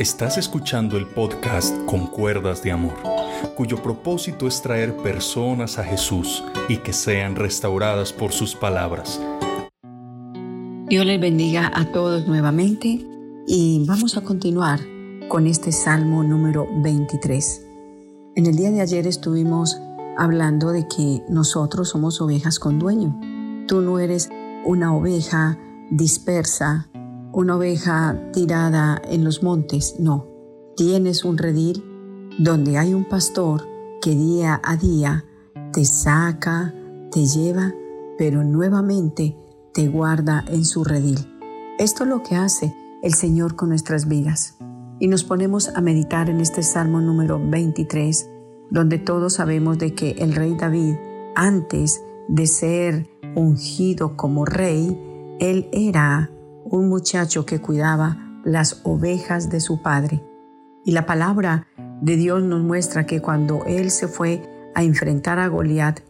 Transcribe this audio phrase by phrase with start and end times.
[0.00, 2.94] Estás escuchando el podcast Con Cuerdas de Amor,
[3.54, 9.20] cuyo propósito es traer personas a Jesús y que sean restauradas por sus palabras.
[10.88, 13.06] Dios les bendiga a todos nuevamente
[13.46, 14.80] y vamos a continuar
[15.28, 17.66] con este Salmo número 23.
[18.36, 19.78] En el día de ayer estuvimos
[20.16, 23.20] hablando de que nosotros somos ovejas con dueño.
[23.68, 24.30] Tú no eres
[24.64, 25.58] una oveja
[25.90, 26.89] dispersa
[27.32, 30.26] una oveja tirada en los montes, no.
[30.76, 31.84] Tienes un redil
[32.38, 33.66] donde hay un pastor
[34.00, 35.24] que día a día
[35.72, 36.74] te saca,
[37.12, 37.74] te lleva,
[38.18, 39.36] pero nuevamente
[39.72, 41.18] te guarda en su redil.
[41.78, 44.56] Esto es lo que hace el Señor con nuestras vidas.
[44.98, 48.28] Y nos ponemos a meditar en este Salmo número 23,
[48.70, 50.96] donde todos sabemos de que el rey David,
[51.34, 54.98] antes de ser ungido como rey,
[55.40, 56.30] él era
[56.70, 60.24] un muchacho que cuidaba las ovejas de su padre.
[60.84, 61.66] Y la palabra
[62.00, 66.00] de Dios nos muestra que cuando él se fue a enfrentar a Goliat,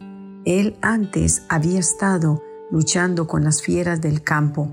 [0.45, 4.71] él antes había estado luchando con las fieras del campo.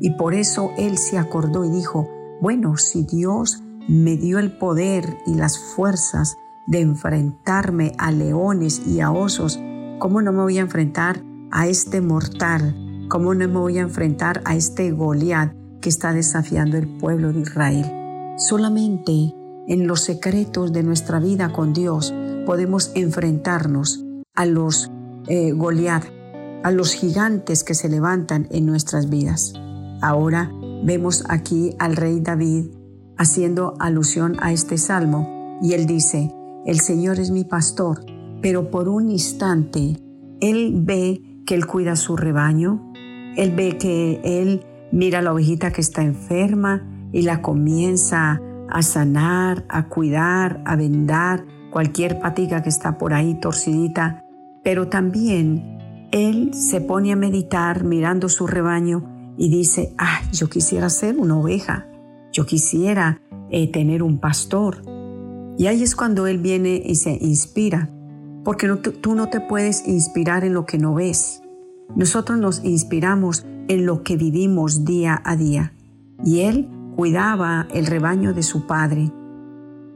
[0.00, 2.08] Y por eso él se acordó y dijo,
[2.40, 9.00] bueno, si Dios me dio el poder y las fuerzas de enfrentarme a leones y
[9.00, 9.60] a osos,
[10.00, 14.42] ¿cómo no me voy a enfrentar a este mortal ¿Cómo no me voy a enfrentar
[14.44, 17.86] a este Goliat que está desafiando el pueblo de Israel?
[18.36, 19.32] Solamente
[19.68, 22.12] en los secretos de nuestra vida con Dios
[22.46, 24.90] podemos enfrentarnos a los
[25.28, 26.02] eh, Goliat,
[26.64, 29.52] a los gigantes que se levantan en nuestras vidas.
[30.02, 30.50] Ahora
[30.82, 32.66] vemos aquí al rey David
[33.16, 36.34] haciendo alusión a este salmo y él dice,
[36.66, 38.04] el Señor es mi pastor,
[38.42, 40.02] pero por un instante
[40.40, 42.85] él ve que él cuida su rebaño,
[43.36, 48.82] él ve que él mira a la ovejita que está enferma y la comienza a
[48.82, 54.24] sanar, a cuidar, a vendar cualquier patiga que está por ahí torcidita.
[54.62, 60.88] Pero también él se pone a meditar mirando su rebaño y dice, ah, yo quisiera
[60.88, 61.86] ser una oveja,
[62.32, 64.82] yo quisiera eh, tener un pastor.
[65.58, 67.90] Y ahí es cuando él viene y se inspira,
[68.44, 71.35] porque tú no te puedes inspirar en lo que no ves.
[71.94, 75.72] Nosotros nos inspiramos en lo que vivimos día a día.
[76.24, 79.12] Y Él cuidaba el rebaño de su Padre.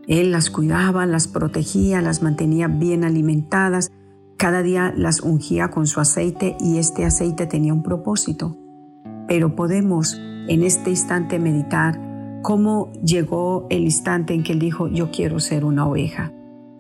[0.06, 3.91] Él las cuidaba, las protegía, las mantenía bien alimentadas.
[4.37, 8.57] Cada día las ungía con su aceite y este aceite tenía un propósito.
[9.28, 10.19] Pero podemos
[10.49, 12.01] en este instante meditar
[12.43, 16.33] cómo llegó el instante en que él dijo, yo quiero ser una oveja.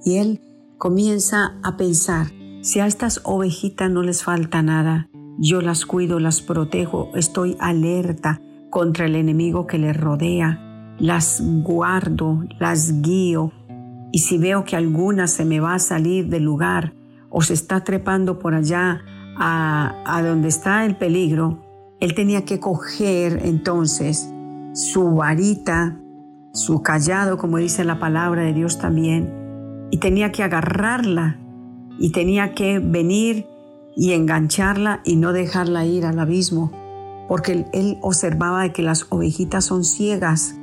[0.04, 0.40] Y él
[0.78, 2.28] comienza a pensar,
[2.62, 8.40] si a estas ovejitas no les falta nada, yo las cuido, las protejo, estoy alerta
[8.68, 13.52] contra el enemigo que les rodea, las guardo, las guío,
[14.12, 16.92] y si veo que alguna se me va a salir del lugar
[17.30, 19.02] o se está trepando por allá
[19.36, 21.64] a, a donde está el peligro,
[22.00, 24.28] él tenía que coger entonces
[24.74, 25.98] su varita,
[26.52, 31.38] su callado, como dice la palabra de Dios también, y tenía que agarrarla
[32.00, 33.46] y tenía que venir
[33.94, 36.72] y engancharla y no dejarla ir al abismo,
[37.28, 40.56] porque él observaba que las ovejitas son ciegas,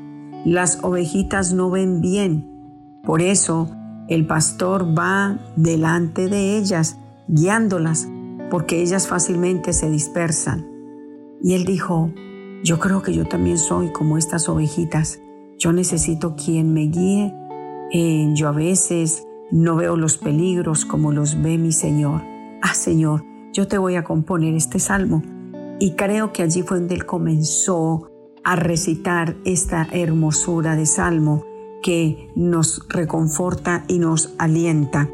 [0.43, 2.99] las ovejitas no ven bien.
[3.03, 3.69] Por eso
[4.09, 8.09] el pastor va delante de ellas, guiándolas,
[8.49, 10.65] porque ellas fácilmente se dispersan.
[11.43, 12.11] Y él dijo,
[12.63, 15.19] yo creo que yo también soy como estas ovejitas.
[15.59, 17.33] Yo necesito quien me guíe.
[17.91, 22.21] Eh, yo a veces no veo los peligros como los ve mi Señor.
[22.61, 25.23] Ah, Señor, yo te voy a componer este salmo.
[25.79, 28.09] Y creo que allí fue donde él comenzó
[28.43, 31.43] a recitar esta hermosura de salmo
[31.83, 35.09] que nos reconforta y nos alienta.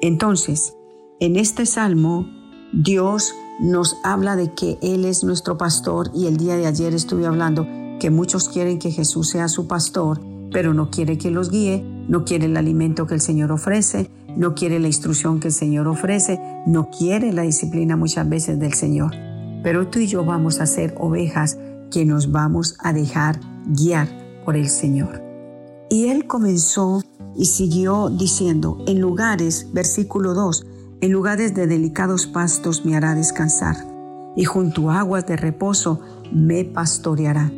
[0.00, 0.76] Entonces,
[1.18, 2.26] en este salmo,
[2.72, 7.26] Dios nos habla de que Él es nuestro pastor y el día de ayer estuve
[7.26, 7.66] hablando
[7.98, 10.20] que muchos quieren que Jesús sea su pastor
[10.52, 14.56] pero no quiere que los guíe, no quiere el alimento que el Señor ofrece, no
[14.56, 19.12] quiere la instrucción que el Señor ofrece, no quiere la disciplina muchas veces del Señor.
[19.62, 21.56] Pero tú y yo vamos a ser ovejas
[21.92, 24.08] que nos vamos a dejar guiar
[24.44, 25.22] por el Señor.
[25.88, 27.00] Y él comenzó
[27.36, 30.66] y siguió diciendo, en lugares, versículo 2,
[31.02, 33.76] en lugares de delicados pastos me hará descansar,
[34.34, 36.00] y junto a aguas de reposo
[36.32, 37.52] me pastoreará.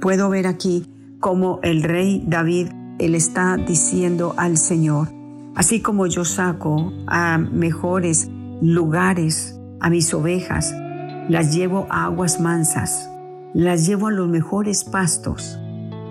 [0.00, 0.84] Puedo ver aquí
[1.20, 2.68] como el rey David,
[2.98, 5.08] él está diciendo al Señor,
[5.54, 8.30] así como yo saco a mejores
[8.60, 10.74] lugares a mis ovejas,
[11.28, 13.10] las llevo a aguas mansas,
[13.52, 15.58] las llevo a los mejores pastos.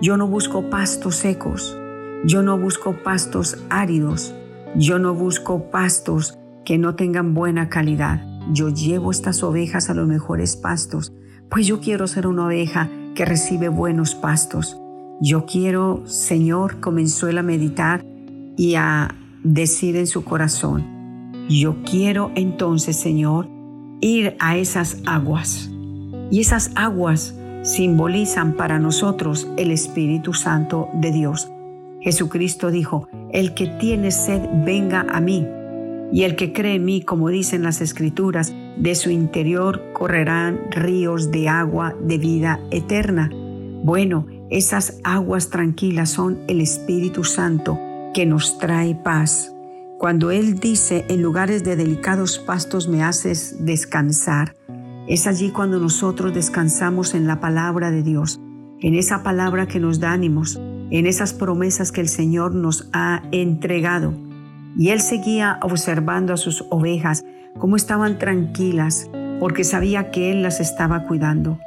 [0.00, 1.76] Yo no busco pastos secos.
[2.24, 4.34] Yo no busco pastos áridos.
[4.76, 8.22] Yo no busco pastos que no tengan buena calidad.
[8.52, 11.12] Yo llevo estas ovejas a los mejores pastos,
[11.48, 14.78] pues yo quiero ser una oveja que recibe buenos pastos.
[15.20, 18.04] Yo quiero, Señor, comenzó él a meditar
[18.56, 20.94] y a decir en su corazón,
[21.48, 23.48] yo quiero entonces, Señor,
[24.00, 25.70] ir a esas aguas.
[26.30, 31.48] Y esas aguas simbolizan para nosotros el Espíritu Santo de Dios.
[32.00, 35.46] Jesucristo dijo, el que tiene sed, venga a mí.
[36.12, 41.30] Y el que cree en mí, como dicen las escrituras, de su interior correrán ríos
[41.30, 43.30] de agua de vida eterna.
[43.82, 47.78] Bueno, esas aguas tranquilas son el Espíritu Santo
[48.12, 49.54] que nos trae paz.
[49.98, 54.54] Cuando Él dice, en lugares de delicados pastos me haces descansar,
[55.08, 58.40] es allí cuando nosotros descansamos en la palabra de Dios,
[58.80, 60.60] en esa palabra que nos da ánimos,
[60.90, 64.14] en esas promesas que el Señor nos ha entregado.
[64.76, 67.24] Y Él seguía observando a sus ovejas,
[67.58, 69.10] cómo estaban tranquilas,
[69.40, 71.58] porque sabía que Él las estaba cuidando.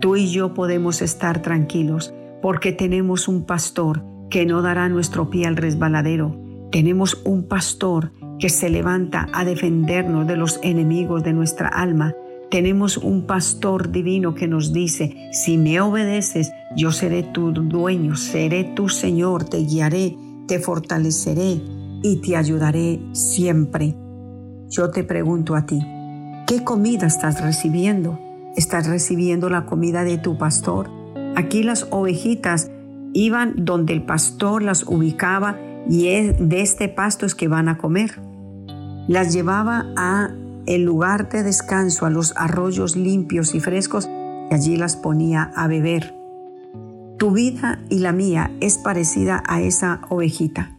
[0.00, 5.46] Tú y yo podemos estar tranquilos, porque tenemos un pastor que no dará nuestro pie
[5.46, 6.36] al resbaladero.
[6.70, 12.14] Tenemos un pastor que se levanta a defendernos de los enemigos de nuestra alma.
[12.50, 18.64] Tenemos un pastor divino que nos dice, si me obedeces, yo seré tu dueño, seré
[18.64, 20.16] tu Señor, te guiaré,
[20.46, 21.60] te fortaleceré
[22.02, 23.96] y te ayudaré siempre.
[24.68, 25.80] Yo te pregunto a ti,
[26.46, 28.18] ¿qué comida estás recibiendo?
[28.56, 30.95] ¿Estás recibiendo la comida de tu pastor?
[31.36, 32.70] Aquí las ovejitas
[33.12, 38.18] iban donde el pastor las ubicaba y de este pasto es que van a comer.
[39.06, 40.30] Las llevaba a
[40.64, 44.08] el lugar de descanso, a los arroyos limpios y frescos
[44.50, 46.14] y allí las ponía a beber.
[47.18, 50.74] Tu vida y la mía es parecida a esa ovejita.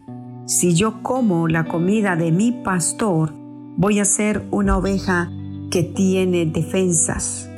[0.46, 3.32] Si yo como la comida de mi pastor,
[3.76, 5.30] voy a ser una oveja
[5.70, 7.48] que tiene defensas.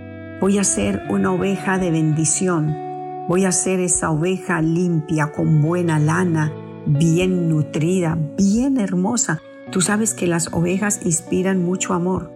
[0.42, 2.89] Voy a ser una oveja de bendición
[3.28, 6.52] Voy a ser esa oveja limpia, con buena lana,
[6.86, 9.40] bien nutrida, bien hermosa.
[9.70, 12.32] Tú sabes que las ovejas inspiran mucho amor.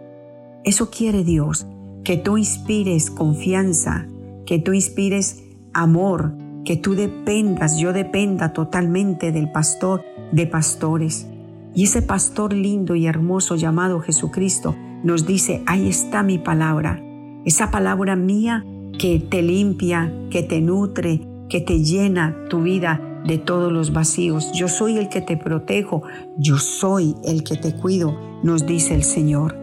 [0.63, 1.67] Eso quiere Dios,
[2.05, 4.07] que tú inspires confianza,
[4.47, 5.43] que tú inspires
[5.73, 10.03] amor, que tú dependas, yo dependa totalmente del pastor
[10.33, 11.27] de pastores.
[11.75, 17.03] Y ese pastor lindo y hermoso llamado Jesucristo nos dice, ahí está mi palabra.
[17.45, 18.65] Esa palabra mía
[18.99, 24.53] que te limpia, que te nutre, que te llena tu vida de todos los vacíos.
[24.53, 26.03] Yo soy el que te protejo,
[26.37, 29.57] yo soy el que te cuido, nos dice el Señor.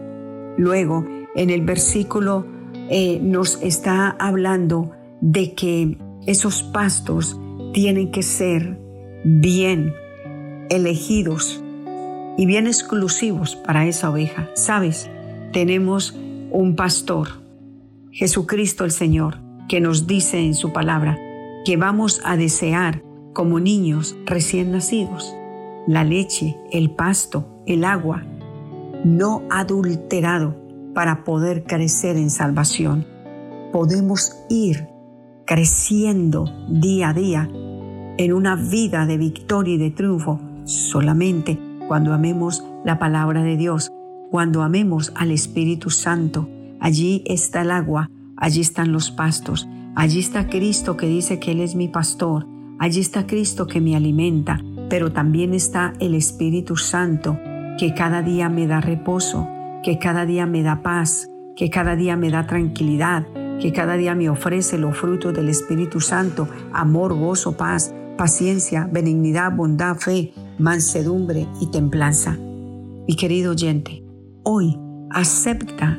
[0.58, 2.46] Luego, en el versículo
[2.90, 4.90] eh, nos está hablando
[5.20, 7.38] de que esos pastos
[7.72, 8.78] tienen que ser
[9.24, 9.94] bien
[10.68, 11.62] elegidos
[12.36, 14.50] y bien exclusivos para esa oveja.
[14.54, 15.08] Sabes,
[15.52, 16.16] tenemos
[16.50, 17.41] un pastor
[18.12, 19.38] Jesucristo el Señor,
[19.68, 21.18] que nos dice en su palabra
[21.64, 25.34] que vamos a desear como niños recién nacidos
[25.86, 28.22] la leche, el pasto, el agua,
[29.04, 30.54] no adulterado
[30.94, 33.06] para poder crecer en salvación.
[33.72, 34.86] Podemos ir
[35.46, 37.50] creciendo día a día
[38.18, 43.90] en una vida de victoria y de triunfo solamente cuando amemos la palabra de Dios,
[44.30, 46.48] cuando amemos al Espíritu Santo,
[46.82, 51.60] Allí está el agua, allí están los pastos, allí está Cristo que dice que Él
[51.60, 52.48] es mi pastor,
[52.80, 54.60] allí está Cristo que me alimenta,
[54.90, 57.38] pero también está el Espíritu Santo
[57.78, 59.48] que cada día me da reposo,
[59.84, 63.28] que cada día me da paz, que cada día me da tranquilidad,
[63.60, 69.54] que cada día me ofrece los frutos del Espíritu Santo, amor, gozo, paz, paciencia, benignidad,
[69.54, 72.36] bondad, fe, mansedumbre y templanza.
[73.06, 74.02] Mi querido oyente,
[74.42, 74.76] hoy
[75.10, 75.96] acepta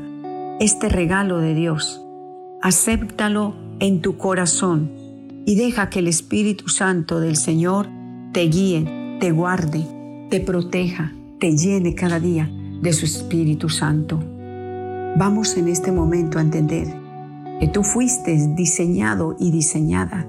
[0.60, 2.06] este regalo de Dios.
[2.62, 4.92] Acéptalo en tu corazón
[5.46, 7.88] y deja que el Espíritu Santo del Señor
[8.32, 9.86] te guíe, te guarde,
[10.30, 12.50] te proteja, te llene cada día
[12.82, 14.20] de su Espíritu Santo.
[15.18, 16.88] Vamos en este momento a entender
[17.60, 20.28] que tú fuiste diseñado y diseñada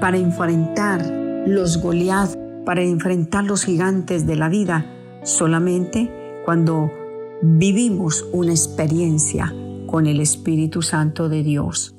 [0.00, 1.04] para enfrentar
[1.46, 4.86] los Goliath, para enfrentar los gigantes de la vida,
[5.22, 6.10] solamente
[6.44, 6.90] cuando
[7.42, 9.54] vivimos una experiencia
[9.86, 11.96] con el Espíritu Santo de Dios.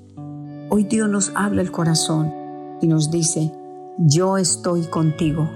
[0.69, 2.33] Hoy Dios nos habla el corazón
[2.81, 3.51] y nos dice,
[3.97, 5.49] yo estoy contigo,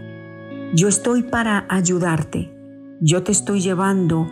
[0.73, 2.51] yo estoy para ayudarte,
[3.01, 4.27] yo te estoy llevando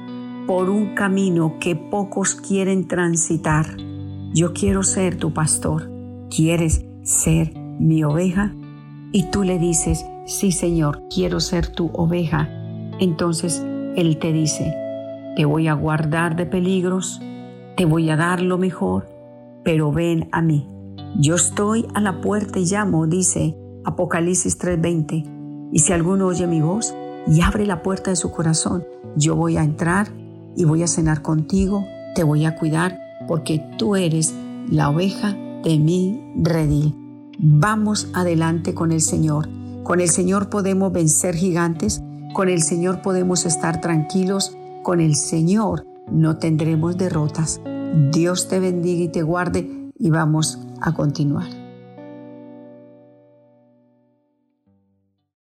[0.48, 3.78] por un camino que pocos quieren transitar.
[4.34, 5.90] Yo quiero ser tu pastor.
[6.30, 8.54] ¿Quieres ser mi oveja?
[9.14, 12.50] y tú le dices, sí Señor, quiero ser tu oveja,
[13.00, 13.64] entonces
[13.96, 14.76] Él te dice,
[15.36, 17.22] te voy a guardar de peligros,
[17.75, 19.08] te voy a dar lo mejor,
[19.63, 20.68] pero ven a mí.
[21.20, 26.62] Yo estoy a la puerta y llamo, dice Apocalipsis 3:20, y si alguno oye mi
[26.62, 26.96] voz
[27.28, 28.84] y abre la puerta de su corazón,
[29.16, 30.08] yo voy a entrar
[30.56, 31.86] y voy a cenar contigo,
[32.16, 34.36] te voy a cuidar, porque tú eres
[34.70, 36.96] la oveja de mi redil.
[37.40, 39.50] Vamos adelante con el Señor.
[39.84, 45.88] Con el Señor podemos vencer gigantes, con el Señor podemos estar tranquilos, con el Señor
[46.12, 47.62] no tendremos derrotas.
[48.12, 51.62] Dios te bendiga y te guarde y vamos a continuar.